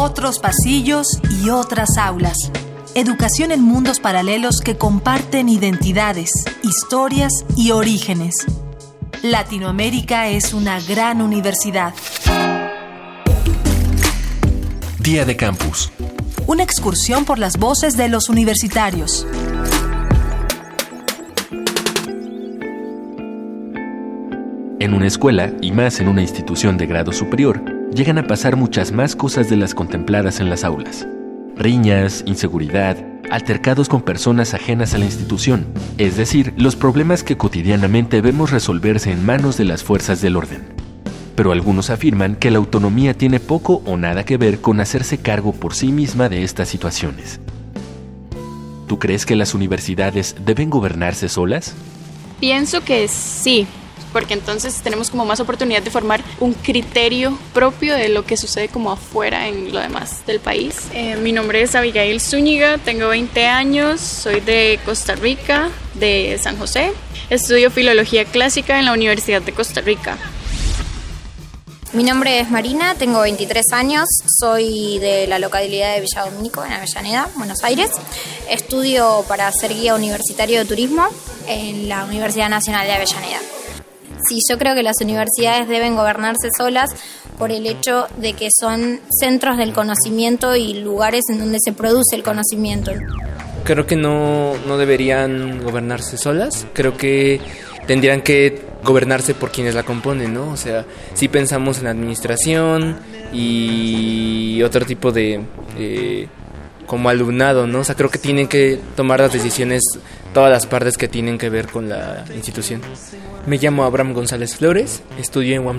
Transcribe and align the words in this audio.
otros 0.00 0.38
pasillos 0.38 1.20
y 1.42 1.50
otras 1.50 1.98
aulas. 1.98 2.50
Educación 2.94 3.52
en 3.52 3.60
mundos 3.60 4.00
paralelos 4.00 4.62
que 4.64 4.78
comparten 4.78 5.50
identidades, 5.50 6.30
historias 6.62 7.32
y 7.54 7.72
orígenes. 7.72 8.34
Latinoamérica 9.22 10.28
es 10.28 10.54
una 10.54 10.80
gran 10.80 11.20
universidad. 11.20 11.92
Día 14.98 15.26
de 15.26 15.36
Campus. 15.36 15.92
Una 16.46 16.62
excursión 16.62 17.26
por 17.26 17.38
las 17.38 17.58
voces 17.58 17.98
de 17.98 18.08
los 18.08 18.30
universitarios. 18.30 19.26
En 24.78 24.94
una 24.94 25.06
escuela, 25.06 25.52
y 25.60 25.72
más 25.72 26.00
en 26.00 26.08
una 26.08 26.22
institución 26.22 26.78
de 26.78 26.86
grado 26.86 27.12
superior, 27.12 27.62
llegan 27.92 28.18
a 28.18 28.26
pasar 28.26 28.56
muchas 28.56 28.92
más 28.92 29.16
cosas 29.16 29.48
de 29.48 29.56
las 29.56 29.74
contempladas 29.74 30.40
en 30.40 30.50
las 30.50 30.64
aulas. 30.64 31.06
Riñas, 31.56 32.22
inseguridad, 32.26 32.96
altercados 33.30 33.88
con 33.88 34.02
personas 34.02 34.54
ajenas 34.54 34.94
a 34.94 34.98
la 34.98 35.04
institución, 35.04 35.66
es 35.98 36.16
decir, 36.16 36.54
los 36.56 36.76
problemas 36.76 37.22
que 37.22 37.36
cotidianamente 37.36 38.20
vemos 38.20 38.50
resolverse 38.50 39.10
en 39.10 39.24
manos 39.24 39.56
de 39.56 39.64
las 39.64 39.84
fuerzas 39.84 40.20
del 40.20 40.36
orden. 40.36 40.62
Pero 41.36 41.52
algunos 41.52 41.90
afirman 41.90 42.36
que 42.36 42.50
la 42.50 42.58
autonomía 42.58 43.14
tiene 43.14 43.40
poco 43.40 43.82
o 43.86 43.96
nada 43.96 44.24
que 44.24 44.36
ver 44.36 44.60
con 44.60 44.80
hacerse 44.80 45.18
cargo 45.18 45.52
por 45.52 45.74
sí 45.74 45.92
misma 45.92 46.28
de 46.28 46.44
estas 46.44 46.68
situaciones. 46.68 47.40
¿Tú 48.86 48.98
crees 48.98 49.24
que 49.24 49.36
las 49.36 49.54
universidades 49.54 50.36
deben 50.44 50.68
gobernarse 50.68 51.28
solas? 51.28 51.74
Pienso 52.40 52.82
que 52.82 53.06
sí, 53.06 53.66
porque 54.12 54.34
entonces 54.34 54.80
tenemos 54.82 55.10
como 55.10 55.24
más 55.24 55.40
oportunidad 55.40 55.82
de 55.82 55.90
formar 55.90 56.22
un 56.40 56.52
criterio 56.54 57.38
propio 57.52 57.94
de 57.94 58.08
lo 58.08 58.24
que 58.24 58.36
sucede 58.36 58.68
como 58.68 58.92
afuera 58.92 59.48
en 59.48 59.72
lo 59.72 59.80
demás 59.80 60.26
del 60.26 60.40
país. 60.40 60.76
Eh, 60.92 61.16
mi 61.16 61.32
nombre 61.32 61.62
es 61.62 61.74
Abigail 61.74 62.20
Zúñiga, 62.20 62.78
tengo 62.78 63.08
20 63.08 63.46
años, 63.46 64.00
soy 64.00 64.40
de 64.40 64.78
Costa 64.84 65.14
Rica, 65.14 65.70
de 65.94 66.38
San 66.40 66.58
José. 66.58 66.92
Estudio 67.30 67.70
filología 67.70 68.24
clásica 68.24 68.78
en 68.78 68.86
la 68.86 68.92
Universidad 68.92 69.42
de 69.42 69.52
Costa 69.52 69.80
Rica. 69.80 70.18
Mi 71.92 72.04
nombre 72.04 72.38
es 72.38 72.48
Marina, 72.50 72.94
tengo 72.94 73.20
23 73.20 73.72
años, 73.72 74.04
soy 74.38 75.00
de 75.00 75.26
la 75.26 75.40
localidad 75.40 75.94
de 75.94 76.00
Villa 76.00 76.24
Domínico, 76.24 76.64
en 76.64 76.72
Avellaneda, 76.72 77.28
Buenos 77.34 77.64
Aires. 77.64 77.90
Estudio 78.48 79.24
para 79.26 79.50
ser 79.50 79.74
guía 79.74 79.96
universitario 79.96 80.60
de 80.60 80.66
turismo 80.66 81.08
en 81.48 81.88
la 81.88 82.04
Universidad 82.04 82.48
Nacional 82.48 82.86
de 82.86 82.92
Avellaneda. 82.92 83.40
Sí, 84.28 84.38
yo 84.48 84.58
creo 84.58 84.74
que 84.74 84.82
las 84.82 85.00
universidades 85.00 85.68
deben 85.68 85.96
gobernarse 85.96 86.48
solas 86.56 86.90
por 87.38 87.50
el 87.52 87.66
hecho 87.66 88.06
de 88.18 88.34
que 88.34 88.48
son 88.58 89.00
centros 89.18 89.56
del 89.56 89.72
conocimiento 89.72 90.56
y 90.56 90.74
lugares 90.74 91.24
en 91.30 91.38
donde 91.38 91.58
se 91.62 91.72
produce 91.72 92.16
el 92.16 92.22
conocimiento. 92.22 92.92
Creo 93.64 93.86
que 93.86 93.96
no, 93.96 94.54
no 94.66 94.78
deberían 94.78 95.62
gobernarse 95.62 96.16
solas, 96.16 96.66
creo 96.72 96.96
que 96.96 97.40
tendrían 97.86 98.22
que 98.22 98.62
gobernarse 98.82 99.34
por 99.34 99.50
quienes 99.50 99.74
la 99.74 99.82
componen, 99.82 100.32
¿no? 100.32 100.50
O 100.50 100.56
sea, 100.56 100.86
si 101.14 101.28
pensamos 101.28 101.78
en 101.78 101.86
administración 101.86 102.98
y 103.32 104.62
otro 104.62 104.84
tipo 104.86 105.12
de... 105.12 105.40
Eh, 105.78 106.28
como 106.90 107.08
alumnado, 107.08 107.68
¿no? 107.68 107.80
O 107.80 107.84
sea, 107.84 107.94
creo 107.94 108.10
que 108.10 108.18
tienen 108.18 108.48
que 108.48 108.80
tomar 108.96 109.20
las 109.20 109.32
decisiones 109.32 109.80
todas 110.34 110.50
las 110.50 110.66
partes 110.66 110.96
que 110.96 111.06
tienen 111.06 111.38
que 111.38 111.48
ver 111.48 111.68
con 111.68 111.88
la 111.88 112.24
institución. 112.34 112.80
Me 113.46 113.58
llamo 113.58 113.84
Abraham 113.84 114.12
González 114.12 114.56
Flores, 114.56 115.02
estudio 115.18 115.56
en 115.56 115.66
UAM 115.66 115.78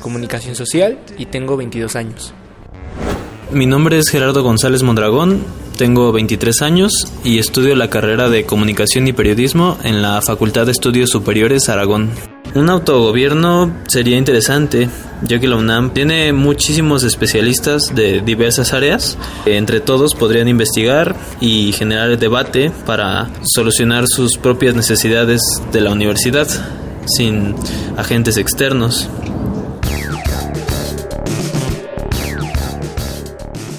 Comunicación 0.00 0.54
Social 0.54 0.98
y 1.16 1.26
tengo 1.26 1.56
22 1.56 1.96
años. 1.96 2.34
Mi 3.50 3.66
nombre 3.66 3.98
es 3.98 4.08
Gerardo 4.08 4.42
González 4.42 4.82
Mondragón, 4.82 5.44
tengo 5.78 6.10
23 6.12 6.62
años 6.62 6.92
y 7.22 7.38
estudio 7.38 7.76
la 7.76 7.90
carrera 7.90 8.28
de 8.28 8.44
Comunicación 8.44 9.06
y 9.06 9.12
Periodismo 9.12 9.78
en 9.84 10.02
la 10.02 10.20
Facultad 10.22 10.66
de 10.66 10.72
Estudios 10.72 11.10
Superiores 11.10 11.68
Aragón. 11.68 12.10
Un 12.54 12.70
autogobierno 12.70 13.72
sería 13.88 14.16
interesante, 14.16 14.88
ya 15.22 15.40
que 15.40 15.48
la 15.48 15.56
UNAM 15.56 15.92
tiene 15.92 16.32
muchísimos 16.32 17.02
especialistas 17.02 17.92
de 17.96 18.20
diversas 18.20 18.72
áreas. 18.72 19.18
Entre 19.44 19.80
todos 19.80 20.14
podrían 20.14 20.46
investigar 20.46 21.16
y 21.40 21.72
generar 21.72 22.16
debate 22.16 22.70
para 22.86 23.28
solucionar 23.42 24.04
sus 24.06 24.38
propias 24.38 24.76
necesidades 24.76 25.42
de 25.72 25.80
la 25.80 25.90
universidad 25.90 26.46
sin 27.06 27.56
agentes 27.96 28.36
externos. 28.36 29.08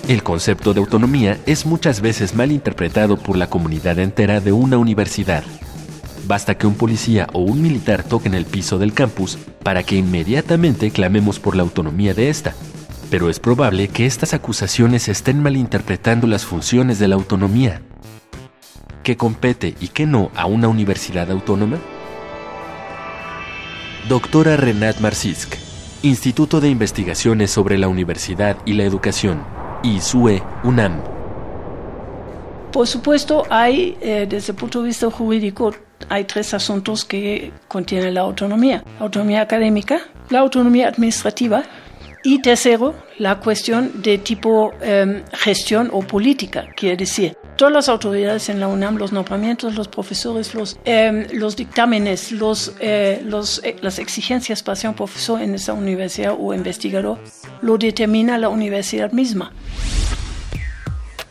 El 0.10 0.22
concepto 0.22 0.74
de 0.74 0.82
autonomía 0.82 1.38
es 1.46 1.66
muchas 1.66 2.02
veces 2.02 2.36
mal 2.36 2.52
interpretado 2.52 3.16
por 3.16 3.38
la 3.38 3.48
comunidad 3.48 4.00
entera 4.00 4.42
de 4.42 4.52
una 4.52 4.78
universidad. 4.78 5.46
Basta 6.28 6.58
que 6.58 6.66
un 6.66 6.74
policía 6.74 7.28
o 7.34 7.40
un 7.40 7.62
militar 7.62 8.04
toquen 8.04 8.34
el 8.34 8.46
piso 8.46 8.80
del 8.80 8.94
campus 8.94 9.38
para 9.62 9.84
que 9.84 9.96
inmediatamente 9.96 10.90
clamemos 10.90 11.40
por 11.40 11.56
la 11.56 11.62
autonomía 11.62 12.14
de 12.16 12.30
esta. 12.30 12.56
Pero 13.12 13.30
es 13.30 13.40
probable 13.40 13.88
que 13.90 14.08
estas 14.08 14.34
acusaciones 14.34 15.08
estén 15.08 15.44
malinterpretando 15.44 16.26
las 16.26 16.44
funciones 16.44 16.98
de 16.98 17.08
la 17.08 17.16
autonomía. 17.16 17.82
¿Qué 19.04 19.18
compete 19.18 19.76
y 19.80 19.90
qué 19.90 20.08
no 20.08 20.32
a 20.36 20.48
una 20.48 20.68
universidad 20.68 21.30
autónoma? 21.30 21.78
Doctora 24.10 24.58
Renat 24.58 25.00
Marcisk, 25.00 25.56
Instituto 26.02 26.60
de 26.60 26.70
Investigaciones 26.70 27.52
sobre 27.52 27.78
la 27.78 27.88
Universidad 27.88 28.58
y 28.66 28.74
la 28.74 28.84
Educación, 28.84 29.44
ISUE 29.84 30.42
UNAM. 30.64 31.15
Por 32.76 32.88
supuesto, 32.88 33.44
hay, 33.50 33.98
eh, 34.02 34.28
desde 34.30 34.52
el 34.52 34.58
punto 34.58 34.82
de 34.82 34.88
vista 34.90 35.10
jurídico, 35.10 35.74
hay 36.10 36.26
tres 36.26 36.54
asuntos 36.54 37.06
que 37.06 37.54
contiene 37.70 38.12
la 38.12 38.20
autonomía. 38.20 38.84
autonomía 39.00 39.40
académica, 39.40 40.02
la 40.30 40.40
autonomía 40.40 40.90
administrativa 40.90 41.64
y 42.22 42.42
tercero, 42.42 42.94
la 43.18 43.40
cuestión 43.40 44.02
de 44.02 44.18
tipo 44.18 44.74
em, 44.82 45.24
gestión 45.32 45.90
o 45.94 46.02
política, 46.02 46.68
quiere 46.76 46.98
decir, 46.98 47.38
todas 47.56 47.74
las 47.74 47.88
autoridades 47.88 48.50
en 48.50 48.60
la 48.60 48.68
UNAM, 48.68 48.98
los 48.98 49.14
nombramientos, 49.14 49.76
los 49.76 49.88
profesores, 49.88 50.54
los, 50.54 50.78
em, 50.84 51.28
dictámenes, 51.56 52.34
los, 52.34 52.74
eh, 52.82 53.24
eh, 53.64 53.76
las 53.82 54.00
exigencias 54.00 54.62
para 54.62 54.76
ser 54.76 54.90
un 54.90 54.98
profesor 54.98 55.42
en 55.42 55.56
esa 55.56 55.72
universidad 55.72 56.36
o 56.38 56.54
investigador, 56.54 57.20
lo 57.62 57.78
determina 57.78 58.38
la 58.38 58.50
universidad 58.50 59.14
misma. 59.14 59.54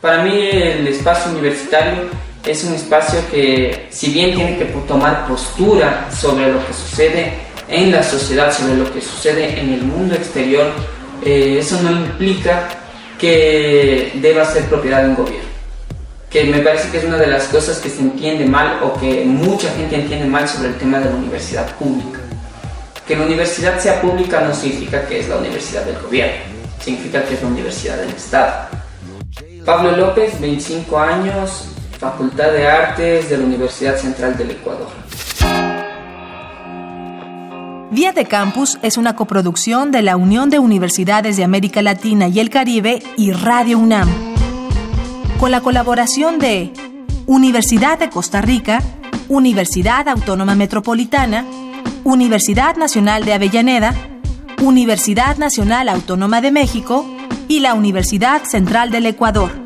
Para 0.05 0.23
mí 0.23 0.39
el 0.53 0.87
espacio 0.87 1.33
universitario 1.33 2.03
es 2.45 2.63
un 2.65 2.75
espacio 2.75 3.21
que, 3.31 3.87
si 3.89 4.11
bien 4.11 4.35
tiene 4.35 4.59
que 4.59 4.67
tomar 4.87 5.27
postura 5.27 6.11
sobre 6.15 6.53
lo 6.53 6.59
que 6.67 6.75
sucede 6.75 7.33
en 7.69 7.91
la 7.91 8.03
sociedad, 8.03 8.53
sobre 8.53 8.77
lo 8.77 8.93
que 8.93 9.01
sucede 9.01 9.59
en 9.59 9.73
el 9.73 9.81
mundo 9.81 10.15
exterior, 10.15 10.67
eh, 11.25 11.57
eso 11.59 11.81
no 11.81 11.91
implica 11.91 12.69
que 13.19 14.13
deba 14.17 14.45
ser 14.45 14.65
propiedad 14.65 15.05
de 15.05 15.09
un 15.09 15.15
gobierno. 15.15 15.49
Que 16.29 16.45
me 16.45 16.59
parece 16.59 16.91
que 16.91 16.99
es 16.99 17.05
una 17.05 17.17
de 17.17 17.29
las 17.29 17.45
cosas 17.45 17.79
que 17.79 17.89
se 17.89 18.03
entiende 18.03 18.45
mal 18.45 18.81
o 18.83 19.01
que 19.01 19.25
mucha 19.25 19.71
gente 19.71 19.97
entiende 19.97 20.27
mal 20.27 20.47
sobre 20.47 20.69
el 20.69 20.75
tema 20.75 20.99
de 20.99 21.07
la 21.07 21.17
universidad 21.17 21.75
pública. 21.77 22.19
Que 23.09 23.17
la 23.17 23.25
universidad 23.25 23.81
sea 23.81 24.03
pública 24.03 24.43
no 24.43 24.55
significa 24.55 25.07
que 25.07 25.21
es 25.21 25.31
la 25.31 25.39
universidad 25.39 25.83
del 25.87 25.99
gobierno, 25.99 26.43
significa 26.85 27.25
que 27.25 27.33
es 27.33 27.41
la 27.43 27.49
universidad 27.49 27.97
del 27.97 28.11
Estado. 28.11 28.84
Pablo 29.65 29.97
López, 29.97 30.39
25 30.41 30.99
años, 30.99 31.69
Facultad 31.99 32.53
de 32.53 32.67
Artes 32.67 33.31
de 33.31 33.39
la 33.39 33.45
Universidad 33.45 33.97
Central 33.97 34.37
del 34.37 34.51
Ecuador. 34.51 34.89
Día 37.91 38.13
de 38.13 38.27
Campus 38.27 38.79
es 38.83 38.99
una 38.99 39.17
coproducción 39.17 39.91
de 39.91 40.03
la 40.03 40.17
Unión 40.17 40.51
de 40.51 40.59
Universidades 40.59 41.39
de 41.39 41.45
América 41.45 41.81
Latina 41.81 42.29
y 42.29 42.41
el 42.41 42.51
Caribe 42.51 43.03
y 43.17 43.33
Radio 43.33 43.79
UNAM, 43.79 44.09
con 45.41 45.51
la 45.51 45.63
colaboración 45.63 46.39
de 46.39 46.73
Universidad 47.27 47.99
de 47.99 48.11
Costa 48.11 48.43
Rica, 48.43 48.83
Universidad 49.31 50.09
Autónoma 50.09 50.55
Metropolitana, 50.57 51.47
Universidad 52.03 52.77
Nacional 52.77 53.25
de 53.25 53.33
Avellaneda, 53.33 53.95
Universidad 54.61 55.39
Nacional 55.39 55.89
Autónoma 55.89 56.43
de 56.43 56.51
México 56.51 57.14
y 57.49 57.61
la 57.61 57.75
Universidad 57.75 58.45
Central 58.45 58.91
del 58.91 59.07
Ecuador. 59.07 59.64